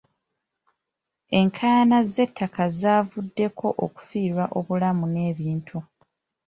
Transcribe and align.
Enkaayana 1.39 1.97
z'ettaka 2.13 2.63
zaavuddeko 2.79 3.67
okufiirwa 3.85 4.45
obulamu 4.57 5.05
n'ebintu. 5.13 5.77